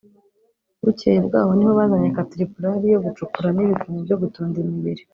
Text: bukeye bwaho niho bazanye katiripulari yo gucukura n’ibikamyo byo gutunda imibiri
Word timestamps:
bukeye 0.83 1.19
bwaho 1.27 1.51
niho 1.57 1.71
bazanye 1.79 2.09
katiripulari 2.17 2.85
yo 2.93 2.99
gucukura 3.05 3.47
n’ibikamyo 3.53 3.99
byo 4.05 4.17
gutunda 4.21 4.55
imibiri 4.63 5.03